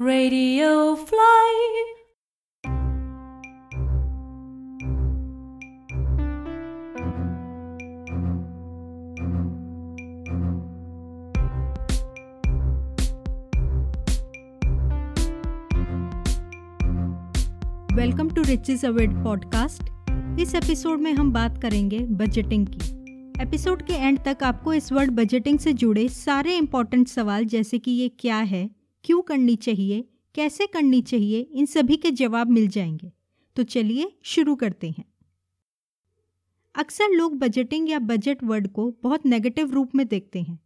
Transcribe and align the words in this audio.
Radio 0.00 0.94
Fly. 0.94 1.52
Welcome 17.94 18.28
to 18.28 18.42
riches 18.42 18.84
await 18.84 19.10
podcast 19.24 19.82
इस 20.40 20.54
episode 20.54 21.00
में 21.00 21.12
हम 21.12 21.32
बात 21.32 21.62
करेंगे 21.62 21.98
बजटिंग 21.98 22.66
की 22.66 23.42
एपिसोड 23.42 23.82
के 23.82 23.92
एंड 23.92 24.18
तक 24.18 24.44
आपको 24.44 24.74
इस 24.74 24.92
वर्ड 24.92 25.10
बजटिंग 25.10 25.58
से 25.58 25.72
जुड़े 25.72 26.08
सारे 26.08 26.56
इंपॉर्टेंट 26.56 27.08
सवाल 27.08 27.44
जैसे 27.44 27.78
कि 27.78 27.90
ये 27.90 28.08
क्या 28.08 28.38
है 28.38 28.75
क्यों 29.06 29.22
करनी 29.22 29.56
चाहिए, 29.56 30.04
कैसे 30.34 30.66
करनी 30.66 31.02
चाहिए, 31.02 31.40
इन 31.40 31.66
सभी 31.66 31.96
के 31.96 32.10
जवाब 32.10 32.50
मिल 32.50 32.68
जाएँगे। 32.68 33.12
तो 33.56 33.62
चलिए 33.62 34.12
शुरू 34.22 34.54
करते 34.56 34.90
हैं। 34.90 35.04
अक्सर 36.74 37.10
लोग 37.10 37.38
बजटिंग 37.38 37.90
या 37.90 37.98
बजट 37.98 38.44
वर्ड 38.44 38.68
को 38.68 38.90
बहुत 39.02 39.26
नेगेटिव 39.26 39.70
रूप 39.70 39.94
में 39.94 40.06
देखते 40.08 40.42
हैं। 40.42 40.58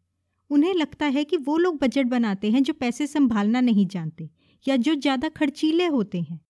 उन्हें 0.50 0.74
लगता 0.74 1.06
है 1.06 1.24
कि 1.24 1.36
वो 1.36 1.58
लोग 1.58 1.78
बजट 1.78 2.06
बनाते 2.06 2.50
हैं 2.50 2.62
जो 2.62 2.72
पैसे 2.72 3.06
संभालना 3.06 3.60
नहीं 3.60 3.86
जानते 3.86 4.30
या 4.68 4.76
जो 4.76 4.94
ज़्यादा 4.94 5.28
खर्चीले 5.28 5.86
होते 5.86 6.20
हैं। 6.20 6.40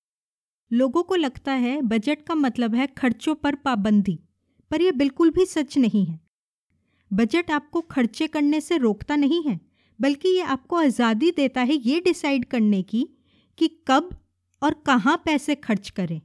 लोगों 0.72 1.02
को 1.02 1.14
लगता 1.14 1.52
है 1.52 1.82
बजट 1.82 2.22
का 2.22 2.34
मतलब 2.34 2.74
है 2.74 2.86
खर्चों 2.86 3.34
पर 3.34 3.54
पाबंदी, 3.54 4.18
पर 4.70 4.82
यह 4.82 4.92
बिल्कुल 4.92 5.30
भी 5.30 5.46
सच 5.46 5.78
नहीं 5.78 6.06
है। 6.06 6.20
बजट 7.12 7.50
आपको 7.50 7.80
खर्चे 7.80 8.26
करने 8.26 8.60
से 8.60 8.76
रोकता 8.78 9.16
नहीं 9.16 9.42
है। 9.42 9.69
बल्कि 10.00 10.28
ये 10.28 10.42
आपको 10.42 10.76
आज़ादी 10.76 11.30
देता 11.30 11.62
है 11.62 11.74
ये 11.76 12.00
डिसाइड 12.00 12.44
करने 12.44 12.82
की 12.82 13.06
कि 13.58 13.68
कब 13.88 14.10
और 14.62 14.74
कहाँ 14.86 15.16
पैसे 15.24 15.54
खर्च 15.54 15.90
करें। 15.90 16.20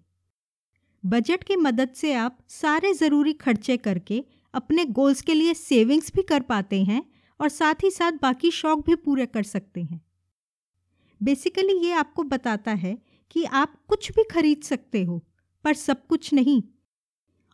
बजट 1.03 1.43
की 1.43 1.55
मदद 1.55 1.89
से 1.95 2.13
आप 2.13 2.37
सारे 2.49 2.93
ज़रूरी 2.93 3.33
खर्चे 3.33 3.77
करके 3.77 4.23
अपने 4.53 4.85
गोल्स 4.85 5.21
के 5.21 5.33
लिए 5.33 5.53
सेविंग्स 5.53 6.11
भी 6.15 6.21
कर 6.21 6.41
पाते 6.43 6.83
हैं 6.83 7.03
और 7.39 7.49
साथ 7.49 7.83
ही 7.83 7.91
साथ 7.91 8.11
बाकी 8.21 8.51
शौक 8.51 8.85
भी 8.85 8.95
पूरे 8.95 9.25
कर 9.25 9.43
सकते 9.43 9.81
हैं। 9.81 10.01
बेसिकली 11.21 11.77
ये 11.79 11.91
आपको 11.93 12.23
बताता 12.23 12.71
है 12.73 12.97
कि 13.31 13.43
आप 13.43 13.75
कुछ 13.87 14.11
भी 14.11 14.23
खरीद 14.23 14.61
सकते 14.61 15.03
हो, 15.03 15.21
पर 15.65 15.73
सब 15.73 16.05
कुछ 16.07 16.33
नहीं। 16.33 16.61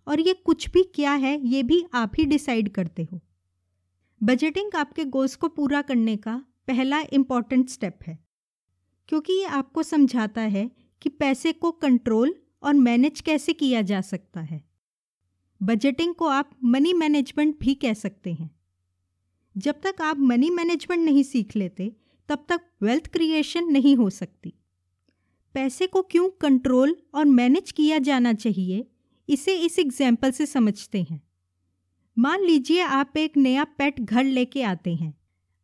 और 0.07 0.19
ये 0.19 0.33
कुछ 0.35 0.69
भी 0.69 0.83
क्या 0.95 1.11
है, 1.13 1.39
ये 1.47 1.63
भी 1.63 1.83
आप 1.93 2.11
ही 2.19 2.25
डिसाइड 2.25 2.69
करते 2.69 3.03
हो। 3.03 3.21
बजटिंग 4.23 4.75
आपके 4.75 5.05
गोल्स 5.05 5.35
को 5.35 5.47
पूरा 5.47 5.81
करने 5.81 6.17
का 6.17 6.45
पहला 6.67 6.99
इंपॉर्टेंट 6.99 7.69
स्टेप 7.69 7.99
है। 8.07 8.19
क्योंकि 9.07 9.33
ये 9.33 9.45
आपको 9.45 9.83
समझाता 9.83 10.41
है 10.41 10.71
कि 11.01 11.09
पैसे 11.09 11.53
को 11.53 11.71
कंट्रोल 11.71 12.35
और 12.63 12.73
मैनेज 12.73 13.21
कैसे 13.21 13.53
किया 13.53 13.81
जा 13.81 14.01
सकता 14.01 14.41
है। 14.41 14.63
बजटिंग 15.63 16.15
को 16.15 16.25
आप 16.25 16.51
मनी 16.63 16.93
मैनेजमेंट 16.93 17.59
भी 17.59 17.75
कह 17.75 17.93
सकते 17.93 18.33
हैं। 18.33 18.59
जब 19.57 19.81
तक 19.83 20.01
आप 20.01 20.19
मनी 20.19 20.49
मैनेजमेंट 20.49 21.05
नहीं 21.05 21.23
सीख 21.23 21.55
लेते, 21.55 21.95
तब 22.29 22.45
तक 22.49 22.61
वेल्थ 22.81 23.07
क्रिएशन 23.07 23.63
नहीं 23.63 23.95
हो 23.95 24.09
सकती। 24.09 24.53
पैसे 25.53 25.87
को 25.87 26.01
क्यों 26.01 26.29
कंट्रोल 26.29 26.95
और 27.13 27.25
मैनेज 27.25 27.71
किया 27.71 27.97
जाना 27.97 28.33
चाहिए, 28.33 28.87
इसे 29.29 29.55
इस 29.55 29.79
एग्ज़ाम्पल 29.79 30.31
से 30.31 30.45
समझते 30.45 31.01
हैं। 31.01 31.30
मान 32.21 32.41
लीजिए 32.41 32.81
आप 32.81 33.17
एक 33.17 33.37
नया 33.37 33.63
पेट 33.63 34.01
घर 34.01 34.23
लेके 34.23 34.63
आते 34.63 34.95
हैं। 34.95 35.13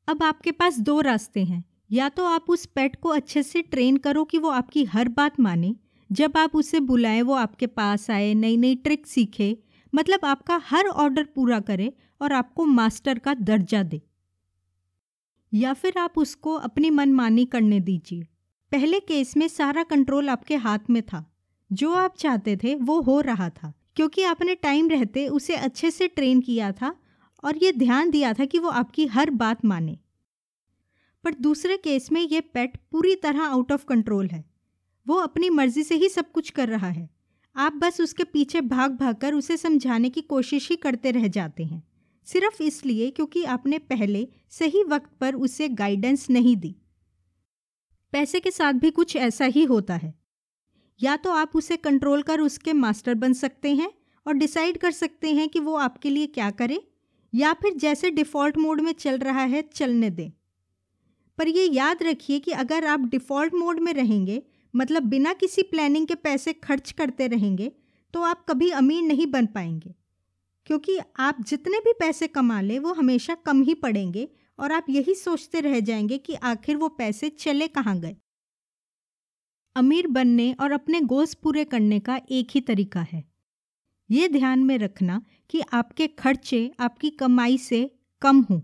अब 0.07 0.23
आपके 0.23 0.51
पास 0.51 0.79
दो 0.79 1.01
रास्ते 1.01 1.43
हैं। 1.43 1.65
या 1.91 2.09
तो 2.09 2.25
आप 2.25 2.45
उस 2.49 2.65
पेट 2.65 2.95
को 2.95 3.09
अच्छे 3.09 3.43
से 3.43 3.61
ट्रेन 3.61 3.97
करो 3.97 4.23
कि 4.23 4.37
वो 4.37 4.49
आपकी 4.49 4.83
हर 4.83 5.07
बात 5.07 5.39
माने। 5.39 5.75
जब 6.11 6.33
आप 6.37 6.55
उसे 6.55 6.79
बुलाएँ, 6.79 7.21
वो 7.21 7.33
आपके 7.33 7.67
पास 7.67 8.11
आए 8.11 8.33
नई 8.33 8.57
नई 8.57 8.75
ट्रिक 8.75 9.07
सीखे 9.07 9.57
मतलब 9.95 10.19
आपका 10.23 10.61
हर 10.65 10.85
ऑर्डर 10.85 11.23
पूरा 11.23 11.59
करे 11.59 11.93
और 12.21 12.33
आपको 12.33 12.65
मास्टर 12.65 13.19
का 13.19 13.33
दर्जा 13.33 13.83
दे। 13.83 14.01
या 15.53 15.73
फिर 15.73 15.93
आप 15.97 16.13
उसको 16.17 16.53
अपनी 16.53 16.89
मनमानी 16.89 17.45
करने 17.45 17.79
दीजिए। 17.79 18.27
पहले 18.71 18.99
केस 18.99 19.37
में 19.37 19.47
सारा 19.47 19.83
कंट्रोल 19.83 20.29
आपके 20.29 20.55
हाथ 20.55 20.79
में 20.89 21.03
था। 21.03 21.35
जो 21.71 21.93
आप 21.93 22.15
चाहते 22.17 22.57
थे, 22.57 22.75
वो 22.75 23.01
हो 23.01 23.21
रहा 23.21 23.49
था। 23.49 23.73
क्योंकि 23.97 24.23
आपने 24.23 24.55
टाइम 24.55 24.89
रहते 24.89 25.27
उसे 25.27 25.55
अच्छे 25.55 25.91
से 25.91 26.07
ट्रेन 26.07 26.41
किया 26.41 26.71
था 26.71 26.95
और 27.43 27.57
ये 27.57 27.71
ध्यान 27.71 28.09
दिया 28.09 28.33
था 28.33 28.45
कि 28.45 28.59
वो 28.59 28.69
आपकी 28.69 29.05
हर 29.05 29.29
बात 29.29 29.65
माने। 29.65 29.99
पर 31.23 31.33
दूसरे 31.33 31.77
केस 31.77 32.11
में 32.11 32.21
ये 32.21 32.41
पेट 32.41 32.77
पूरी 32.91 33.15
तरह 33.15 33.43
आउट 33.43 33.71
ऑफ़ 33.71 33.85
कंट्रोल 33.85 34.27
है। 34.27 34.45
वो 35.07 35.15
अपनी 35.15 35.49
मर्ज़ी 35.49 35.83
से 35.83 35.95
ही 35.95 36.09
सब 36.09 36.31
कुछ 36.31 36.49
कर 36.49 36.69
रहा 36.69 36.89
है। 36.89 37.09
आप 37.55 37.73
बस 37.73 38.01
उसके 38.01 38.23
पीछे 38.23 38.61
भाग 38.61 38.91
भाग 38.91 39.15
कर 39.15 39.33
उसे 39.33 39.57
समझाने 39.57 40.09
की 40.09 40.21
कोशिश 40.21 40.69
ही 40.69 40.75
करते 40.75 41.11
रह 41.11 41.27
जाते 41.27 41.63
हैं। 41.65 41.83
सिर्फ़ 42.25 42.63
इसलिए 42.63 43.11
क्योंकि 43.11 43.43
आपने 43.43 43.79
पहले 43.79 44.27
सही 44.49 44.83
वक्त 44.83 45.09
पर 45.21 45.35
उसे 45.35 45.69
गाइडेंस 45.69 46.29
नहीं 46.29 46.57
दी। 46.57 46.75
पैसे 48.11 48.39
के 48.39 48.51
साथ 48.51 48.73
भी 48.73 48.91
कुछ 48.91 49.15
ऐसा 49.15 49.45
ही 49.45 49.63
होता 49.63 49.95
है। 49.95 50.26
या 50.99 51.15
तो 51.17 51.31
आप 51.31 51.55
उसे 51.55 51.77
कंट्रोल 51.77 52.21
कर 52.21 52.41
उसके 52.41 52.73
मास्टर 52.73 53.15
बन 53.15 53.33
सकते 53.33 53.73
हैं 53.75 53.91
और 54.25 54.33
डिसाइड 54.33 54.77
कर 54.77 54.91
सकते 54.91 55.33
हैं 55.33 55.47
कि 55.49 55.59
वो 55.59 55.75
आपके 55.77 56.09
लिए 56.09 56.27
क्या 56.27 56.49
करे, 56.51 56.81
या 57.33 57.53
फिर 57.53 57.73
जैसे 57.73 58.09
डिफ़ॉल्ट 58.11 58.57
मोड 58.57 58.81
में 58.81 58.91
चल 58.93 59.17
रहा 59.17 59.43
है, 59.43 59.61
चलने 59.63 60.09
दें। 60.09 60.31
पर 61.37 61.47
ये 61.47 61.65
याद 61.65 62.03
रखिए 62.03 62.39
कि 62.39 62.51
अगर 62.53 62.85
आप 62.85 62.99
डिफ़ॉल्ट 63.01 63.53
मोड 63.53 63.79
में 63.79 63.93
रहेंगे 63.93 64.41
मतलब 64.73 65.03
बिना 65.03 65.33
किसी 65.33 65.61
प्लानिंग 65.63 66.07
के 66.07 66.15
पैसे 66.15 66.53
खर्च 66.53 66.91
करते 66.91 67.27
रहेंगे 67.27 67.71
तो 68.13 68.21
आप 68.21 68.45
कभी 68.49 68.69
अमीर 68.71 69.03
नहीं 69.03 69.27
बन 69.27 69.45
पाएँगे। 69.45 69.93
क्योंकि 70.67 70.97
आप 71.19 71.37
जितने 71.41 71.79
भी 71.79 71.93
पैसे 71.93 72.27
कमा 72.27 72.59
लें, 72.61 72.77
वो 72.79 72.93
हमेशा 72.93 73.35
कम 73.35 73.61
ही 73.61 73.73
पड़ेंगे 73.75 74.27
और 74.59 74.71
आप 74.71 74.85
यही 74.89 75.15
सोचते 75.15 75.61
रह 75.61 75.79
जाएँगे 75.79 76.17
कि 76.17 76.33
आखिर 76.35 76.75
वो 76.75 76.89
पैसे 76.89 77.29
चले 77.29 77.67
कहाँ 77.67 77.99
गए। 77.99 78.15
अमीर 79.77 80.07
बनने 80.07 80.53
और 80.53 80.71
अपने 80.71 81.01
गोल्स 81.01 81.33
पूरे 81.33 81.65
करने 81.65 81.99
का 81.99 82.21
एक 82.31 82.47
ही 82.51 82.61
तरीका 82.61 83.01
है। 83.01 83.23
ये 84.11 84.27
ध्यान 84.27 84.59
में 84.59 84.77
रखना 84.77 85.21
कि 85.49 85.61
आपके 85.73 86.07
खर्चे 86.07 86.71
आपकी 86.79 87.09
कमाई 87.09 87.57
से 87.57 87.95
कम 88.21 88.41
हों। 88.41 88.61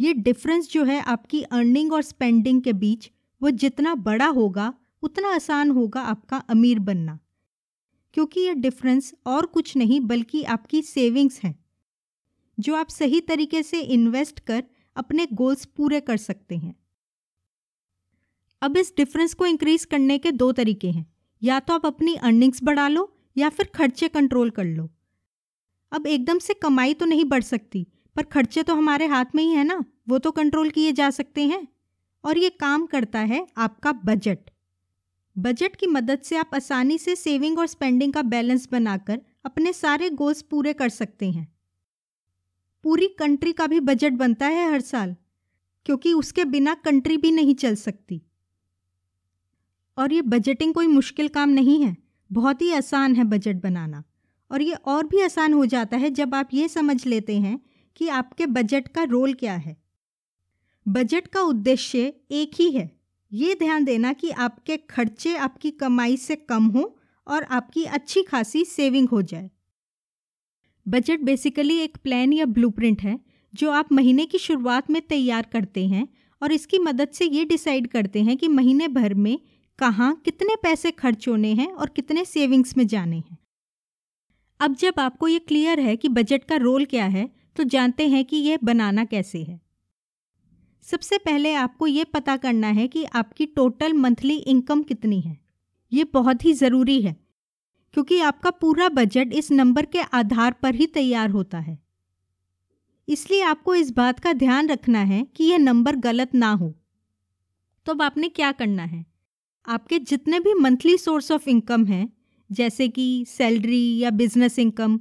ये 0.00 0.14
डिफरेंस 0.14 0.70
जो 0.70 0.84
है 0.84 1.00
आपकी 1.00 1.42
अर्निंग 1.42 1.92
और 1.92 2.02
स्पेंडिंग 2.02 2.62
के 2.62 2.72
बीच, 2.72 3.10
वो 3.42 3.50
जितना 3.50 3.94
बड़ा 3.94 4.26
होगा, 4.26 4.74
उतना 5.02 5.34
आसान 5.34 5.70
होगा 5.70 6.00
आपका 6.00 6.36
अमीर 6.36 6.78
बनना। 6.78 7.18
क्योंकि 8.14 8.40
ये 8.40 8.54
डिफरेंस 8.54 9.14
और 9.26 9.46
कुछ 9.46 9.76
नहीं, 9.76 10.00
बल्कि 10.00 10.42
आपकी 10.42 10.82
सेविंग्स 10.82 11.40
हैं, 11.42 11.64
जो 12.60 12.74
आप 12.74 12.88
सही 12.88 13.20
तरीके 13.20 13.62
से 13.62 13.80
इन्वेस्ट 13.80 14.40
कर 14.40 14.64
अपने 14.96 15.26
गोल्स 15.32 15.64
पूरे 15.64 16.00
कर 16.00 16.16
सकते 16.16 16.56
हैं। 16.56 16.81
अब 18.62 18.76
इस 18.76 18.92
डिफरेंस 18.96 19.34
को 19.34 19.46
इंक्रीज 19.46 19.84
करने 19.84 20.18
के 20.18 20.32
दो 20.32 20.52
तरीके 20.52 20.90
हैं। 20.90 21.06
या 21.42 21.60
तो 21.60 21.74
आप 21.74 21.86
अपनी 21.86 22.14
अर्निंग्स 22.14 22.62
बढ़ा 22.62 22.88
लो, 22.88 23.16
या 23.36 23.48
फिर 23.48 23.70
खर्चे 23.74 24.08
कंट्रोल 24.08 24.50
कर 24.50 24.64
लो। 24.64 24.88
अब 25.92 26.06
एकदम 26.06 26.38
से 26.38 26.54
कमाई 26.54 26.94
तो 26.94 27.06
नहीं 27.06 27.24
बढ़ 27.24 27.42
सकती, 27.42 27.86
पर 28.16 28.22
खर्चे 28.22 28.62
तो 28.62 28.74
हमारे 28.74 29.06
हाथ 29.06 29.34
में 29.34 29.42
ही 29.44 29.50
है 29.50 29.64
ना, 29.64 29.84
वो 30.08 30.18
तो 30.18 30.30
कंट्रोल 30.30 30.70
किए 30.70 30.92
जा 30.92 31.10
सकते 31.10 31.46
हैं। 31.46 31.68
और 32.24 32.38
ये 32.38 32.50
काम 32.50 32.86
करता 32.86 33.18
है 33.18 33.46
आपका 33.56 33.92
बजट 33.92 34.50
बजट 35.36 35.76
की 35.76 35.86
मदद 35.86 36.20
से 36.20 36.36
आप 36.36 36.50
आसानी 36.54 36.98
से 36.98 37.16
सेविंग 37.16 37.58
और 37.58 37.66
स्पेंडिंग 37.66 38.12
का 38.12 38.22
बैलेंस 38.22 38.68
बनाकर 38.72 39.20
अपने 39.44 39.72
सारे 39.72 40.10
गोल्स 40.10 40.42
पूरे 40.42 40.72
कर 40.72 40.88
सकते 40.88 41.30
हैं। 41.30 41.46
पूरी 42.84 43.08
कंट्री 43.08 43.52
का 43.52 43.66
भी 43.66 43.80
बजट 43.80 44.12
बनता 44.12 44.46
है 44.46 44.70
हर 44.72 44.80
साल, 44.80 45.16
क्योंकि 45.86 46.12
उसके 46.12 46.44
बिना 46.44 46.74
कंट्री 46.74 47.16
भी 47.16 47.30
नहीं 47.30 47.54
चल 47.54 47.74
सकती। 47.74 48.22
और 49.98 50.12
ये 50.12 50.22
बजटिंग 50.22 50.74
कोई 50.74 50.86
मुश्किल 50.86 51.28
काम 51.28 51.48
नहीं 51.48 51.82
है। 51.84 51.96
बहुत 52.32 52.62
ही 52.62 52.72
आसान 52.72 53.14
है 53.14 53.24
बजट 53.24 53.56
बनाना। 53.56 54.02
और 54.50 54.62
ये 54.62 54.74
और 54.74 55.06
भी 55.06 55.22
आसान 55.22 55.52
हो 55.52 55.66
जाता 55.66 55.96
है 55.96 56.10
जब 56.10 56.34
आप 56.34 56.48
ये 56.54 56.68
समझ 56.68 57.06
लेते 57.06 57.38
हैं 57.40 57.60
कि 57.96 58.08
आपके 58.08 58.46
बजट 58.46 58.88
का 58.88 59.02
रोल 59.02 59.34
क्या 59.34 59.54
है। 59.54 59.76
बजट 60.88 61.26
का 61.26 61.40
उद्देश्य 61.40 62.12
एक 62.30 62.50
ही 62.54 62.70
है। 62.70 62.90
ये 63.32 63.54
ध्यान 63.54 63.84
देना 63.84 64.12
कि 64.12 64.30
आपके 64.30 64.76
खर्चे 64.76 65.36
आपकी 65.36 65.70
कमाई 65.70 66.16
से 66.16 66.36
कम 66.36 66.64
हो 66.64 66.98
और 67.26 67.42
आपकी 67.42 67.84
अच्छी 67.84 68.22
खासी 68.22 68.64
सेविंग 68.64 69.08
हो 69.08 69.22
जाए। 69.22 69.50
बजट 70.88 71.20
बेसिकली 71.20 71.78
एक 71.78 71.96
प्लान 71.96 72.32
या 72.32 72.44
ब्लूप्रिंट 72.44 73.02
है 73.02 73.20
जो 73.54 73.70
आप 73.70 73.92
महीने 73.92 74.26
की 74.26 74.38
शुरुआत 74.38 74.90
में 74.90 75.02
तैयार 75.02 75.46
करते 75.52 75.86
हैं 75.86 76.08
और 76.42 76.52
इसकी 76.52 76.78
मदद 76.78 77.08
से 77.08 77.24
ये 77.24 77.44
डिसाइड 77.44 77.86
करते 77.86 78.22
हैं 78.22 78.36
कि 78.36 78.48
महीने 78.48 78.88
भर 78.88 79.14
में 79.14 79.38
कहाँ, 79.78 80.14
कितने 80.24 80.56
पैसे 80.62 80.90
खर्च 80.90 81.28
होने 81.28 81.52
हैं 81.54 81.66
और 81.68 81.88
कितने 81.88 82.24
सेविंग्स 82.24 82.76
में 82.76 82.86
जाने 82.86 83.16
हैं। 83.18 83.38
अब 84.60 84.74
जब 84.74 85.00
आपको 85.00 85.28
ये 85.28 85.38
क्लियर 85.38 85.80
है 85.80 85.96
कि 85.96 86.08
बजट 86.10 86.44
का 86.44 86.56
रोल 86.56 86.84
क्या 86.84 87.04
है 87.06 87.28
तो 87.56 87.64
जानते 87.64 88.08
हैं 88.08 88.24
कि 88.24 88.36
यह 88.38 88.58
बनाना 88.64 89.04
कैसे 89.04 89.42
है। 89.42 89.60
सबसे 90.86 91.18
पहले 91.18 91.54
आपको 91.54 91.86
ये 91.86 92.04
पता 92.04 92.36
करना 92.36 92.68
है 92.68 92.86
कि 92.88 93.04
आपकी 93.04 93.46
टोटल 93.46 93.92
मंथली 93.92 94.36
इनकम 94.36 94.82
कितनी 94.82 95.20
है। 95.20 95.38
ये 95.92 96.04
बहुत 96.04 96.44
ही 96.44 96.52
ज़रूरी 96.52 97.00
है, 97.02 97.16
क्योंकि 97.94 98.20
आपका 98.20 98.50
पूरा 98.50 98.88
बजट 98.90 99.32
इस 99.32 99.50
नंबर 99.52 99.86
के 99.86 100.00
आधार 100.12 100.52
पर 100.52 100.74
ही 100.74 100.86
तैयार 100.88 101.30
होता 101.30 101.58
है। 101.58 101.78
इसलिए 103.08 103.42
आपको 103.42 103.74
इस 103.74 103.90
बात 103.90 104.20
का 104.20 104.32
ध्यान 104.34 104.68
रखना 104.68 105.00
है 105.00 105.22
कि 105.26 105.44
यह 105.44 105.58
नंबर 105.58 105.96
गलत 105.98 106.34
ना 106.34 106.50
हो। 106.52 106.74
तो 107.86 107.92
अब 107.92 108.02
आपने 108.02 108.28
क्या 108.30 108.52
करना 108.52 108.84
है? 108.84 109.04
आपके 109.66 109.98
जितने 109.98 110.40
भी 110.40 110.54
मंथली 110.54 110.96
सोर्स 110.98 111.30
ऑफ़ 111.32 111.48
इनकम 111.48 111.84
हैं, 111.86 112.12
जैसे 112.50 112.88
कि 112.88 113.24
सैलरी 113.28 113.98
या 113.98 114.10
बिज़नेस 114.10 114.58
इनकम 114.58 114.98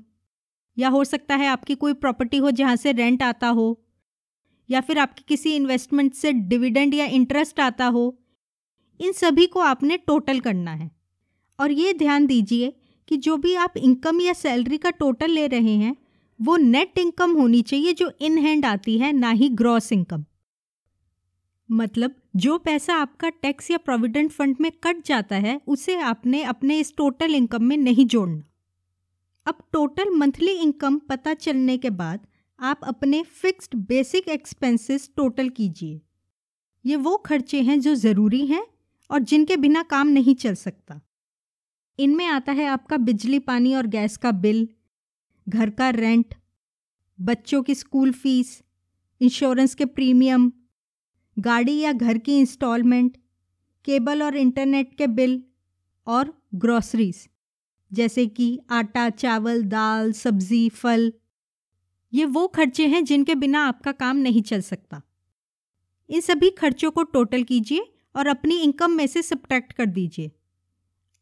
या 0.78 0.90
हो 0.90 1.04
सकता 1.04 1.36
है 1.36 1.48
आपकी 1.48 1.76
कोई 1.76 1.94
प्रॉपर्टी 1.94 2.38
हो 2.38 2.52
जहाँ 2.52 2.76
से 2.76 2.92
रेंट 2.92 3.24
आता 3.24 3.48
हो, 3.48 3.84
या 4.70 4.82
फिर 4.82 5.00
आपकी 5.00 5.24
किसी 5.28 5.56
इन्वेस्टमेंट 5.56 6.14
से 6.14 6.32
डिविडेंड 6.34 6.94
या 6.94 7.06
इंटरेस्ट 7.06 7.60
आता 7.60 7.86
हो, 7.86 8.18
इन 9.00 9.12
सभी 9.12 9.48
को 9.48 9.60
आपने 9.60 9.98
टोटल 9.98 10.40
करना 10.40 10.72
है। 10.72 10.92
और 11.60 11.72
ये 11.72 11.94
ध्यान 11.94 12.26
दीजिए 12.26 12.74
कि 13.08 13.18
जो 13.18 13.38
भी 13.38 13.56
आप 13.56 13.78
इनकम 13.78 14.22
या 14.22 14.34
सैलरी 14.34 14.78
का 14.78 14.90
टोटल 14.90 15.32
ले 15.32 15.48
रहे 15.48 15.76
हैं, 15.76 15.96
वो 16.40 16.58
नेट 16.58 16.98
इनकम 16.98 17.32
होनी 17.32 17.62
चाहिए 17.62 17.94
जो 17.94 18.12
इन 18.22 18.38
हैंड 18.38 18.66
आती 18.66 18.98
है, 18.98 19.12
ना 19.14 19.32
ही 19.32 19.50
ग्रॉस 19.50 19.92
इनकम 19.92 20.26
मतलब 21.72 22.16
जो 22.36 22.58
पैसा 22.58 22.96
आपका 22.96 23.30
टैक्स 23.30 23.72
या 23.72 23.78
प्रोविडेंट 23.78 24.32
फंड 24.32 24.56
में 24.62 24.72
कट 24.72 25.06
जाता 25.06 25.36
है, 25.36 25.62
उसे 25.68 25.96
आपने 25.96 26.44
अपने 26.44 26.80
इस 26.80 26.96
टोटल 26.98 27.36
इनकम 27.36 27.64
में 27.64 27.78
नहीं 27.78 28.06
जोड़ना। 28.06 28.44
अब 29.46 29.58
टोटल 29.72 30.10
मंथली 30.10 30.52
इनकम 30.52 31.00
पता 31.00 31.34
चलने 31.34 31.78
के 31.78 31.90
बाद 31.90 32.28
आप 32.60 32.80
अपने 32.84 33.24
फिक्स्ड 33.24 33.76
बेसिक 33.76 34.28
एक्सपेंसेस 34.28 35.10
टोटल 35.16 35.50
कीजिए। 35.50 36.02
ये 36.86 36.96
वो 36.96 37.18
खर्चे 37.18 37.62
हैं 37.62 37.80
जो 37.80 37.96
ज़रूरी 37.96 38.46
हैं 38.46 38.68
और 39.10 39.20
जिनके 39.20 39.58
बिना 39.58 39.84
काम 39.84 40.08
नहीं 40.08 40.36
चल 40.36 40.56
सकता। 40.56 41.02
इनमें 42.00 42.26
आता 42.26 42.52
है 42.52 42.66
आपका 42.66 42.98
बिजली, 42.98 43.40
पानी 43.40 43.76
और 43.76 43.88
गैस 43.88 44.18
का 44.18 44.32
बिल, 44.32 44.68
घर 45.50 45.70
का 45.70 45.90
रेंट, 45.90 46.36
बच्चों 47.22 47.64
की 47.64 47.76
स्कूल 47.76 48.12
फ़ीस, 48.12 48.64
इंश्योरेंस 49.22 49.76
के 49.76 49.86
प्रीमियम 49.86 50.52
गाड़ी 51.38 51.78
या 51.80 51.92
घर 51.92 52.18
की 52.18 52.38
इंस्टॉलमेंट 52.40 53.18
केबल 53.86 54.24
और 54.24 54.38
इंटरनेट 54.38 54.96
के 54.98 55.08
बिल 55.08 55.42
और 56.08 56.34
ग्रॉसरीज 56.56 57.28
जैसे 57.92 58.26
कि 58.28 58.60
आटा, 58.70 59.10
चावल, 59.10 59.64
दाल, 59.64 60.12
सब्ज़ी, 60.12 60.70
फल। 60.70 61.12
ये 62.14 62.26
वो 62.26 62.48
खर्चे 62.48 62.88
हैं 62.88 63.04
जिनके 63.06 63.36
बिना 63.36 63.64
आपका 63.66 63.92
काम 63.92 64.18
नहीं 64.18 64.42
चल 64.42 64.62
सकता। 64.62 65.02
इन 66.10 66.22
सभी 66.22 66.50
खर्चों 66.50 66.92
को 66.92 67.04
टोटल 67.04 67.44
कीजिए 67.44 67.88
और 68.16 68.28
अपनी 68.28 68.58
इनकम 68.58 68.92
में 68.92 69.08
से 69.08 69.22
सब्ट्रैक्ट 69.22 69.74
कर 69.74 69.86
दीजिए। 69.86 70.32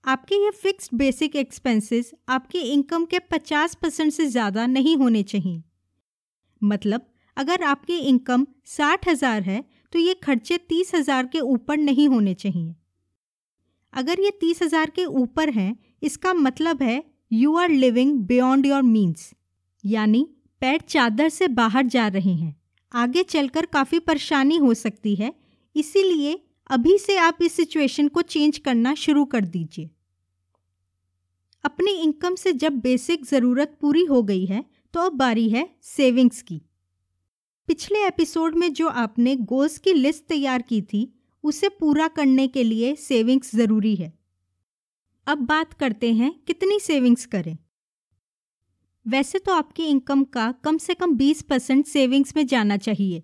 आपके 0.06 0.36
ये 0.36 0.52
फिक्स्ड 0.52 0.96
बेसिक 0.98 1.36
एक्सपेंसेस 1.36 2.12
आपकी 2.30 2.60
इनकम 2.60 3.06
के 3.06 3.20
50 3.34 3.76
परसेंट 3.76 4.14
से 4.14 4.26
ज़्यादा 4.26 4.66
नहीं 4.66 4.96
होने 4.98 5.24
चाहिए। 5.24 5.62
मतलब 6.62 7.06
अगर 7.38 7.64
आपकी 7.64 7.98
इनकम 7.98 8.46
साठ 8.66 9.08
हज़ार 9.08 9.42
है 9.42 9.64
तो 9.94 10.00
ये 10.00 10.14
खर्चे 10.24 10.58
तीस 10.60 10.94
हज़ार 10.96 11.26
के 11.26 11.40
ऊपर 11.42 11.78
नहीं 11.78 12.08
होने 12.08 12.34
चाहिए। 12.36 12.76
अगर 13.94 14.20
ये 14.20 14.32
तीस 14.32 14.62
हज़ार 14.64 14.90
के 14.90 15.06
ऊपर 15.06 15.50
हैं, 15.50 15.76
इसका 16.02 16.34
मतलब 16.36 16.82
है 16.84 17.04
you 17.32 17.56
are 17.58 17.70
living 17.70 18.20
beyond 18.24 18.66
your 18.66 18.82
means 18.84 19.34
यानी 19.84 20.28
पैर 20.62 20.80
चादर 20.82 21.30
से 21.30 21.48
बाहर 21.50 21.86
जा 21.88 22.08
रहे 22.08 22.34
हैं। 22.34 22.56
आगे 22.92 23.24
चलकर 23.26 23.66
काफ़ी 23.68 24.00
परेशानी 24.02 24.58
हो 24.58 24.74
सकती 24.76 25.16
है, 25.16 25.34
इसीलिए 25.76 26.40
अभी 26.70 26.98
से 26.98 27.18
आप 27.18 27.38
इस 27.42 27.56
सिचुएशन 27.56 28.08
को 28.08 28.22
चेंज 28.24 28.58
करना 28.58 28.94
शुरू 28.96 29.26
कर 29.26 29.46
दीजिए। 29.48 29.90
अपनी 31.64 31.92
इनकम 31.94 32.36
से 32.36 32.54
जब 32.54 32.80
बेसिक 32.80 33.26
ज़रूरत 33.26 33.78
पूरी 33.82 34.04
हो 34.06 34.22
गई 34.24 34.46
है 34.46 34.64
तो 34.94 35.00
अब 35.00 35.14
बारी 35.14 35.48
है 35.50 35.70
सेविंग्स 35.84 36.42
की। 36.42 36.62
पिछले 37.70 38.00
एपिसोड 38.06 38.56
में 38.56 38.72
जो 38.74 38.88
आपने 38.90 39.36
गोल्स 39.36 39.78
की 39.78 39.92
लिस्ट 39.94 40.24
तैयार 40.24 40.62
की 40.62 40.82
थी, 40.84 41.02
उसे 41.44 41.70
पूरा 41.70 42.08
करने 42.08 42.48
के 42.48 42.64
लिए 42.64 42.96
सेविंग्स 42.96 43.56
ज़रूरी 43.56 43.96
है। 43.96 44.12
अब 45.28 45.46
बात 45.46 45.74
करते 45.74 46.12
हैं 46.14 46.32
कितनी 46.48 46.80
सेविंग्स 46.80 47.26
करें। 47.26 47.58
वैसे 49.06 49.40
तो 49.40 49.54
आपकी 49.54 49.86
इनकम 49.86 50.24
का 50.24 50.52
कम 50.64 50.78
से 50.78 50.94
कम 50.94 51.16
20 51.18 51.42
परसेंट 51.42 51.86
सेविंग्स 51.86 52.36
में 52.36 52.46
जाना 52.48 52.78
चाहिए। 52.78 53.24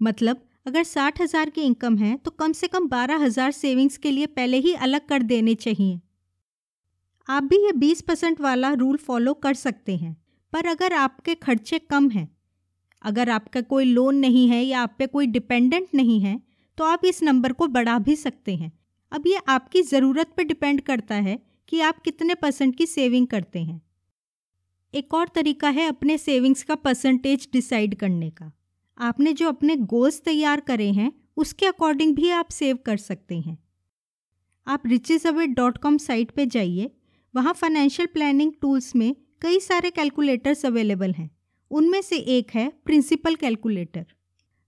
मतलब 0.00 0.40
अगर 0.66 0.84
साठ 0.84 1.20
हज़ार 1.20 1.50
की 1.50 1.62
इनकम 1.62 1.98
है 1.98 2.16
तो 2.16 2.30
कम 2.30 2.52
से 2.52 2.66
कम 2.66 2.88
बारह 2.88 3.24
हज़ार 3.24 3.50
सेविंग्स 3.52 3.96
के 3.96 4.10
लिए 4.10 4.26
पहले 4.28 4.58
ही 4.58 4.72
अलग 4.74 5.06
कर 5.08 5.22
देने 5.24 5.54
चाहिए। 5.56 6.00
आप 7.28 7.42
भी 7.42 7.64
ये 7.66 7.72
बीस 7.74 8.00
परसेंट 8.02 8.40
वाला 8.40 8.72
रूल 8.74 8.96
फॉलो 8.98 9.34
कर 9.34 9.54
सकते 9.56 9.96
हैं, 9.96 10.16
पर 10.52 10.66
अगर 10.66 10.92
आपके 10.94 11.34
खर्चे 11.36 11.78
कम 11.80 12.08
हैं 12.10 12.32
अगर 13.04 13.30
आपका 13.30 13.60
कोई 13.60 13.84
लोन 13.84 14.16
नहीं 14.16 14.48
है 14.48 14.62
या 14.64 14.80
आप 14.80 14.94
पे 14.98 15.06
कोई 15.06 15.26
डिपेंडेंट 15.26 15.88
नहीं 15.94 16.20
है 16.20 16.40
तो 16.78 16.84
आप 16.84 17.04
इस 17.04 17.22
नंबर 17.22 17.52
को 17.52 17.66
बढ़ा 17.68 17.98
भी 17.98 18.16
सकते 18.16 18.54
हैं। 18.56 18.72
अब 19.12 19.26
ये 19.26 19.40
आपकी 19.48 19.82
ज़रूरत 19.82 20.32
पर 20.36 20.42
डिपेंड 20.42 20.80
करता 20.80 21.14
है 21.14 21.38
कि 21.68 21.80
आप 21.80 21.98
कितने 21.98 22.34
परसेंट 22.34 22.76
की 22.76 22.86
सेविंग 22.86 23.26
करते 23.26 23.58
हैं। 23.58 23.80
एक 24.94 25.14
और 25.14 25.28
तरीका 25.28 25.68
है 25.68 25.86
अपने 25.88 26.18
सेविंग्स 26.18 26.62
का 26.62 26.74
परसेंटेज 26.74 27.48
डिसाइड 27.52 27.94
करने 27.94 28.30
का। 28.30 28.50
आपने 28.98 29.32
जो 29.32 29.48
अपने 29.48 29.76
गोल्स 29.76 30.20
तैयार 30.20 30.60
करे 30.60 30.90
हैं, 30.92 31.12
उसके 31.36 31.66
अकॉर्डिंग 31.66 32.14
भी 32.16 32.30
आप 32.30 32.50
सेव 32.50 32.78
कर 32.86 32.96
सकते 32.96 33.38
हैं। 33.38 33.58
आप 34.66 34.82
रिचेज 34.86 35.26
डॉट 35.26 35.78
कॉम 35.78 35.96
साइट 35.98 36.30
पर 36.30 36.44
जाइए। 36.44 36.90
वहाँ 37.34 37.52
फाइनेंशियल 37.52 38.08
प्लानिंग 38.12 38.52
टूल्स 38.60 38.94
में 38.96 39.14
कई 39.42 39.60
सारे 39.60 39.90
कैलकुलेटर्स 39.90 40.64
अवेलेबल 40.66 41.12
हैं। 41.12 41.30
उनमें 41.70 42.00
से 42.02 42.16
एक 42.16 42.50
है 42.54 42.68
प्रिंसिपल 42.84 43.34
कैलकुलेटर। 43.34 44.04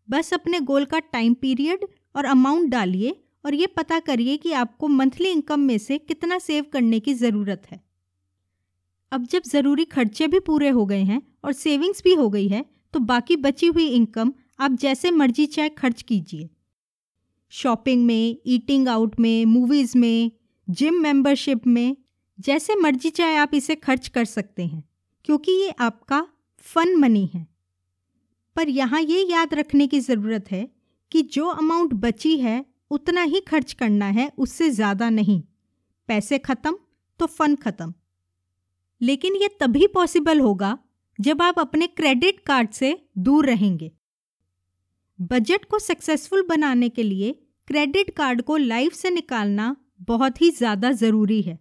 बस 0.08 0.32
अपने 0.34 0.60
गोल 0.62 0.84
का 0.84 0.98
टाइम 0.98 1.34
पीरियड 1.34 1.86
और 2.16 2.24
अमाउंट 2.26 2.70
डालिए 2.70 3.16
और 3.44 3.54
ये 3.54 3.66
पता 3.68 3.98
करिए 4.00 4.36
कि 4.36 4.52
आपको 4.54 4.88
मंथली 4.88 5.30
इनकम 5.30 5.60
में 5.60 5.76
से 5.78 5.98
कितना 5.98 6.38
सेव 6.38 6.64
करने 6.72 7.00
की 7.00 7.14
ज़रूरत 7.14 7.62
है। 7.70 7.80
अब 9.12 9.26
जब 9.26 9.42
ज़रूरी 9.42 9.84
खर्चे 9.86 10.26
भी 10.26 10.38
पूरे 10.40 10.68
हो 10.68 10.86
गए 10.86 11.02
हैं 11.02 11.20
और 11.44 11.52
सेविंग्स 11.54 12.02
भी 12.04 12.14
हो 12.14 12.28
गई 12.30 12.48
है 12.48 12.64
तो 12.94 13.00
बाकी 13.02 13.36
बची 13.36 13.66
हुई 13.66 13.86
इनकम 13.88 14.32
आप 14.60 14.72
जैसे 14.72 15.10
मर्ज़ी 15.10 15.46
चाहे 15.46 15.68
खर्च 15.68 16.02
कीजिए। 16.02 16.48
शॉपिंग 17.52 18.04
में, 18.06 18.36
ईटिंग 18.46 18.88
आउट 18.88 19.18
में, 19.20 19.44
मूवीज़ 19.44 19.96
में, 19.98 20.30
जिम 20.68 20.94
मेंबरशिप 20.94 21.66
में, 21.66 21.96
जैसे 22.38 22.74
मर्ज़ी 22.74 23.10
चाहे 23.10 23.36
आप 23.36 23.54
इसे 23.54 23.74
खर्च 23.76 24.08
कर 24.08 24.24
सकते 24.24 24.64
हैं, 24.64 24.82
क्योंकि 25.24 25.52
ये 25.52 25.70
आपका 25.80 26.26
फन 26.66 26.94
मनी 26.96 27.24
है। 27.26 27.46
पर 28.56 28.68
यहाँ 28.70 29.00
ये 29.02 29.22
याद 29.24 29.54
रखने 29.54 29.86
की 29.86 30.00
ज़रूरत 30.00 30.50
है 30.50 30.68
कि 31.12 31.22
जो 31.24 31.46
अमाउंट 31.48 31.92
बची 31.94 32.36
है, 32.38 32.64
उतना 32.90 33.22
ही 33.22 33.40
खर्च 33.42 33.72
करना 33.74 34.06
है, 34.08 34.30
उससे 34.38 34.70
ज़्यादा 34.70 35.10
नहीं। 35.10 35.42
पैसे 36.08 36.38
ख़त्म 36.40 36.76
तो 37.20 37.26
फ़न 37.28 37.54
ख़त्म। 37.56 37.92
लेकिन 39.00 39.34
ये 39.34 39.48
तभी 39.60 39.86
पॉसिबल 39.86 40.40
होगा, 40.40 40.78
जब 41.18 41.42
आप 41.42 41.58
अपने 41.58 41.86
क्रेडिट 41.88 42.40
कार्ड 42.46 42.70
से 42.70 42.98
दूर 43.18 43.46
रहेंगे। 43.46 43.90
बजट 45.18 45.64
को 45.64 45.78
सक्सेसफुल 45.78 46.42
बनाने 46.48 46.88
के 46.88 47.02
लिए 47.02 47.32
क्रेडिट 47.68 48.10
कार्ड 48.16 48.42
को 48.42 48.56
लाइफ 48.56 48.92
से 48.92 49.10
निकालना 49.10 49.74
बहुत 50.02 50.40
ही 50.42 50.50
ज़्यादा 50.50 50.90
ज़रूरी 50.94 51.40
है। 51.42 51.58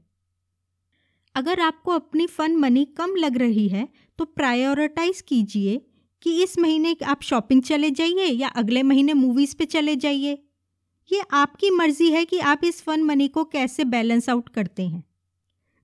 अगर 1.35 1.59
आपको 1.59 1.91
अपनी 1.91 2.25
फ़न 2.27 2.55
मनी 2.55 2.83
कम 2.97 3.15
लग 3.15 3.37
रही 3.37 3.67
है 3.69 3.87
तो 4.19 4.25
प्रायोरिटाइज 4.25 5.21
कीजिए 5.21 5.81
कि 6.21 6.41
इस 6.43 6.57
महीने 6.59 6.95
आप 7.05 7.21
शॉपिंग 7.21 7.61
चले 7.63 7.89
जाइए 7.91 8.25
या 8.25 8.47
अगले 8.47 8.83
महीने 8.83 9.13
मूवीज़ 9.13 9.55
पे 9.55 9.65
चले 9.65 9.95
जाइए। 9.95 10.37
ये 11.09 11.21
आपकी 11.33 11.69
मर्ज़ी 11.69 12.09
है 12.11 12.23
कि 12.25 12.39
आप 12.39 12.61
इस 12.63 12.81
फ़न 12.81 13.03
मनी 13.03 13.27
को 13.27 13.43
कैसे 13.45 13.83
बैलेंस 13.85 14.29
आउट 14.29 14.49
करते 14.49 14.87
हैं। 14.87 15.03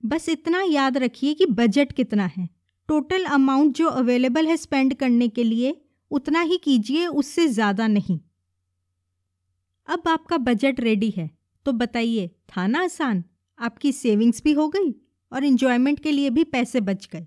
बस 0.02 0.28
इतना 0.28 0.62
याद 0.62 0.96
रखिए 0.98 1.34
कि 1.34 1.46
बजट 1.46 1.92
कितना 1.92 2.26
है। 2.26 2.48
टोटल 2.88 3.24
अमाउंट 3.24 3.74
जो 3.74 3.88
अवेलेबल 3.88 4.46
है 4.46 4.56
स्पेंड 4.56 4.94
करने 4.94 5.28
के 5.28 5.44
लिए, 5.44 5.76
उतना 6.10 6.40
ही 6.40 6.56
कीजिए, 6.56 7.06
उससे 7.06 7.46
ज़्यादा 7.48 7.86
नहीं। 7.86 8.18
अब 9.88 10.08
आपका 10.08 10.38
बजट 10.38 10.80
रेडी 10.80 11.10
है 11.10 11.30
तो 11.66 11.72
बताइए 11.72 12.28
था 12.48 12.66
ना 12.66 12.82
आसान? 12.82 13.22
आपकी 13.58 13.92
सेविंग्स 13.92 14.42
भी 14.42 14.52
हो 14.52 14.68
गई 14.68 14.94
और 15.32 15.44
इन्जॉयमेंट 15.44 16.00
के 16.00 16.12
लिए 16.12 16.30
भी 16.30 16.44
पैसे 16.44 16.80
बच 16.80 17.08
गए। 17.12 17.26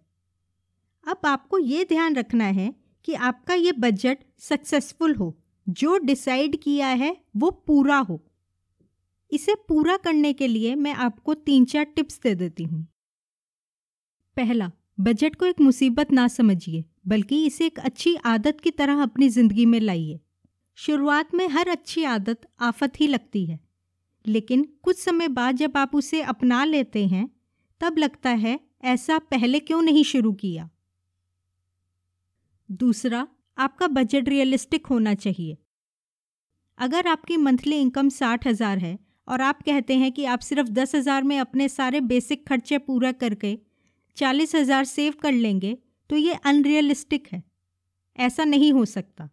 अब 1.07 1.19
आपको 1.25 1.57
ये 1.57 1.85
ध्यान 1.85 2.15
रखना 2.15 2.45
है 2.45 2.75
कि 3.05 3.13
आपका 3.13 3.53
ये 3.53 3.71
बजट 3.71 4.17
सक्सेसफुल 4.39 5.15
हो। 5.15 5.37
जो 5.69 5.97
डिसाइड 5.97 6.55
किया 6.61 6.87
है, 6.87 7.17
वो 7.37 7.51
पूरा 7.51 7.97
हो। 7.97 8.23
इसे 9.31 9.55
पूरा 9.55 9.97
करने 9.97 10.33
के 10.33 10.47
लिए 10.47 10.75
मैं 10.75 10.93
आपको 10.93 11.33
तीन 11.33 11.65
चार 11.65 11.83
टिप्स 11.83 12.19
दे 12.23 12.35
देती 12.35 12.63
हूँ। 12.63 12.87
पहला 14.35 14.71
बजट 14.99 15.35
को 15.35 15.45
एक 15.45 15.61
मुसीबत 15.61 16.11
ना 16.11 16.27
समझिए, 16.27 16.85
बल्कि 17.07 17.45
इसे 17.45 17.65
एक 17.65 17.79
अच्छी 17.79 18.15
आदत 18.15 18.61
की 18.61 18.71
तरह 18.71 19.03
अपनी 19.03 19.29
ज़िंदगी 19.29 19.65
में 19.65 19.79
लाइए। 19.79 20.19
शुरुआत 20.75 21.33
में 21.33 21.47
हर 21.47 21.67
अच्छी 21.67 22.03
आदत 22.03 22.41
आफत 22.59 22.91
ही 22.99 23.07
लगती 23.07 23.45
है। 23.45 23.59
लेकिन 24.27 24.67
कुछ 24.83 24.97
समय 24.97 25.27
बाद 25.27 25.55
जब 25.55 25.77
आप 25.77 25.95
उसे 25.95 26.21
अपना 26.21 26.65
लेते 26.65 27.07
हैं, 27.07 27.29
तब 27.81 27.97
लगता 27.97 28.29
है, 28.29 28.59
ऐसा 28.83 29.19
पहले 29.19 29.59
क्यों 29.59 29.81
नहीं 29.81 30.03
शुरू 30.03 30.33
किया? 30.33 30.69
दूसरा, 32.69 33.27
आपका 33.57 33.87
बजट 33.89 34.29
रियलिस्टिक 34.29 34.87
होना 34.87 35.13
चाहिए। 35.15 35.57
अगर 36.77 37.07
आपकी 37.07 37.37
मंथली 37.39 37.75
इनकम 37.77 38.09
साठ 38.11 38.47
हज़ार 38.47 38.77
है 38.77 38.97
और 39.27 39.41
आप 39.41 39.61
कहते 39.63 39.95
हैं 39.95 40.11
कि 40.11 40.25
आप 40.25 40.39
सिर्फ़ 40.41 40.69
दस 40.71 40.95
हज़ार 40.95 41.23
में 41.23 41.37
अपने 41.39 41.67
सारे 41.69 42.01
बेसिक 42.03 42.47
खर्चे 42.47 42.77
पूरा 42.79 43.11
करके 43.13 43.57
चालीस 44.17 44.55
हज़ार 44.55 44.85
सेव 44.85 45.13
कर 45.21 45.31
लेंगे 45.33 45.77
तो 46.09 46.15
ये 46.15 46.33
अनरियलिस्टिक 46.45 47.27
है। 47.31 47.43
ऐसा 48.17 48.43
नहीं 48.45 48.71
हो 48.73 48.85
सकता। 48.87 49.29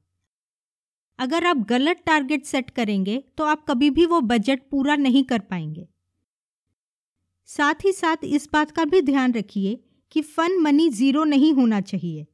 अगर 1.18 1.46
आप 1.46 1.56
गलत 1.68 2.02
टारगेट 2.06 2.44
सेट 2.46 2.70
करेंगे 2.70 3.22
तो 3.38 3.44
आप 3.44 3.64
कभी 3.68 3.90
भी 3.90 4.06
वो 4.06 4.20
बजट 4.22 4.62
पूरा 4.70 4.96
नहीं 4.96 5.22
कर 5.24 5.40
पाएँगे। 5.40 5.86
साथ 7.48 7.84
ही 7.84 7.92
साथ 7.92 8.24
इस 8.24 8.48
बात 8.52 8.70
का 8.70 8.84
भी 8.84 9.00
ध्यान 9.02 9.32
रखिए 9.32 9.78
कि 10.12 10.22
फन 10.22 10.58
मनी 10.60 10.88
ज़ीरो 10.90 11.24
नहीं 11.26 11.52
होना 11.54 11.80
चाहिए। 11.82 12.26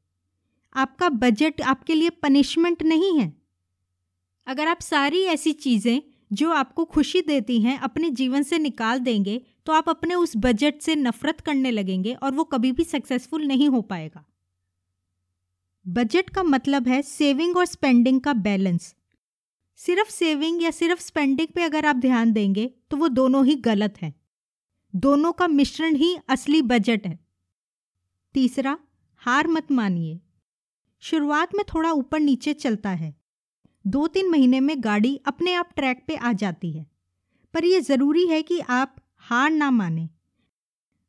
आपका 0.79 1.09
बजट 1.09 1.61
आपके 1.63 1.95
लिए 1.95 2.11
पनिशमेंट 2.23 2.83
नहीं 2.83 3.19
है। 3.19 3.33
अगर 4.47 4.69
आप 4.69 4.81
सारी 4.81 5.23
ऐसी 5.27 5.53
चीज़ें 5.55 6.01
जो 6.31 6.51
आपको 6.53 6.85
खुशी 6.85 7.21
देती 7.23 7.61
हैं 7.61 7.79
अपने 7.79 8.11
जीवन 8.11 8.43
से 8.43 8.59
निकाल 8.59 8.99
देंगे 9.01 9.41
तो 9.67 9.73
आप 9.73 9.89
अपने 9.89 10.15
उस 10.15 10.33
बजट 10.37 10.81
से 10.83 10.95
नफरत 10.97 11.41
करने 11.41 11.71
लगेंगे 11.71 12.13
और 12.15 12.33
वो 12.33 12.45
कभी 12.45 12.73
भी 12.73 12.85
सक्सेसफुल 12.85 13.47
नहीं 13.47 13.69
हो 13.69 13.81
पाएगा। 13.83 14.25
बजट 15.87 16.31
का 16.31 16.43
मतलब 16.43 16.89
है 16.89 17.01
सेविंग 17.03 17.57
और 17.57 17.67
स्पेंडिंग 17.67 18.21
का 18.21 18.33
बैलेंस 18.35 18.95
सिर्फ़ 19.81 20.11
सेविंग 20.11 20.63
या 20.63 20.71
सिर्फ़ 20.71 21.01
स्पेंडिंग 21.01 21.49
पे 21.55 21.63
अगर 21.63 21.87
आप 21.87 21.97
ध्यान 21.97 22.33
देंगे 22.33 22.67
तो 22.91 22.97
वो 22.97 23.09
दोनों 23.09 23.45
ही 23.47 23.55
गलत 23.57 24.03
हैं। 24.03 24.15
दोनों 24.95 25.33
का 25.33 25.49
मिश्रण 25.49 25.97
ही 25.97 26.17
असली 26.29 26.63
बजट 26.65 27.07
है। 27.07 27.19
तीसरा, 28.35 28.77
हार 29.23 29.49
मत 29.49 29.71
मानिए। 29.73 30.19
शुरुआत 31.01 31.55
में 31.55 31.65
थोड़ा 31.75 31.93
ऊपर 31.93 32.21
नीचे 32.21 32.53
चलता 32.53 32.91
है। 32.91 33.17
दो 33.87 34.07
तीन 34.07 34.31
महीने 34.31 34.61
में 34.61 34.85
गाड़ी 34.85 35.21
अपने 35.27 35.55
आप 35.55 35.69
ट्रैक 35.77 36.05
पे 36.07 36.17
आ 36.17 36.33
जाती 36.33 36.73
है। 36.73 36.87
पर 37.55 37.65
यह 37.65 37.81
ज़रूरी 37.81 38.27
है 38.27 38.43
कि 38.43 38.61
आप 38.61 38.97
हार 39.19 39.51
ना 39.51 39.71
माने। 39.71 40.09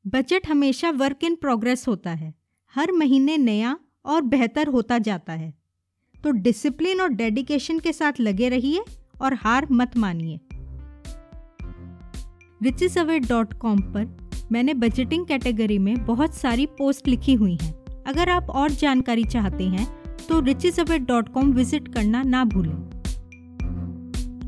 बजट 0.08 0.50
हमेशा 0.50 0.91
वर्क 0.91 1.24
इन 1.24 1.36
प्रोग्रेस 1.36 1.88
होता 1.88 2.12
है। 2.12 2.34
हर 2.75 2.91
महीने 2.91 3.38
नया 3.38 3.79
और 4.05 4.22
बेहतर 4.22 4.67
होता 4.67 4.98
जाता 4.98 5.34
है। 5.34 5.53
तो 6.24 6.31
डिसिप्लिन 6.31 7.01
और 7.01 7.10
डेडिकेशन 7.10 7.79
के 7.79 7.93
साथ 7.93 8.13
लगे 8.19 8.50
रहिए 8.50 8.84
और 9.22 9.34
हार 9.34 9.67
मत 9.72 9.98
मानिए। 9.98 10.39
रिचिस 12.63 12.98
डॉट 12.98 13.53
कॉम 13.53 13.79
पर 13.79 14.29
मैंने 14.51 14.74
बजटिंग 14.74 15.25
कैटेगरी 15.25 15.79
में 15.79 16.05
बहुत 16.05 16.34
सारी 16.34 16.65
पोस्ट 16.65 17.08
लिखी 17.08 17.34
हुई 17.34 17.58
हैं। 17.62 17.79
अगर 18.10 18.30
आप 18.30 18.50
और 18.50 18.72
जानकारी 18.72 19.24
चाहते 19.24 19.63
हैं 19.63 19.88
तो 20.30 20.39
रिचिस 20.39 20.80
विज़िट 20.80 21.88
करना 21.88 22.24
ना 22.24 22.44
भूलें। 22.44 22.72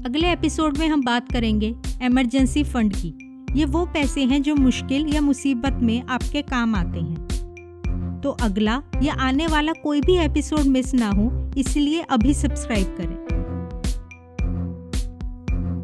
अगले 0.06 0.32
एपिसोड 0.32 0.78
में 0.78 0.88
हम 0.88 1.04
बात 1.04 1.32
करेंगे 1.32 1.76
इमरजेंसी 2.02 2.64
फंड 2.64 2.94
की। 2.96 3.14
ये 3.60 3.66
वो 3.66 3.86
पैसे 3.86 4.24
हैं 4.24 4.42
जो 4.42 4.56
मुश्किल 4.56 5.14
या 5.14 5.22
मुसीबत 5.22 5.74
में 5.74 6.04
आपके 6.04 6.42
काम 6.42 6.76
आते 6.76 7.00
हैं। 7.00 8.22
तो 8.22 8.30
अगला 8.30 8.82
या 9.04 9.14
आने 9.14 9.48
वाला 9.48 9.74
कोई 9.74 10.02
भी 10.02 10.18
एपिसोड 10.18 10.60
मिस 10.60 10.94
ना 10.94 11.10
हो 11.10 11.52
इसलिए 11.58 12.02
अभी 12.02 12.34
सब्सक्राइब 12.34 12.96
करें। 13.02 13.18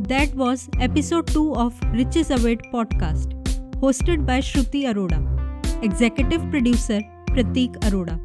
That 0.04 0.36
was 0.36 0.66
episode 0.82 1.28
2 1.28 1.46
of 1.66 1.72
Riches 1.94 2.32
Await 2.32 2.66
podcast, 2.74 3.38
hosted 3.76 4.26
by 4.26 4.40
Shruti 4.40 4.84
Arora, 4.94 5.22
executive 5.84 6.50
producer 6.50 7.17
Pratik 7.38 7.76
Arora. 7.88 8.20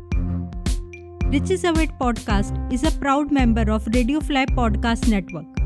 Riches 1.31 1.64
Await 1.64 1.90
podcast 2.00 2.54
is 2.73 2.83
a 2.83 2.90
proud 2.92 3.31
member 3.31 3.71
of 3.71 3.87
Radio 3.92 4.21
Fly 4.21 4.47
Podcast 4.47 5.07
Network. 5.07 5.62